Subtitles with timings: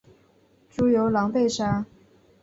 [0.67, 1.85] 朱由榔被杀。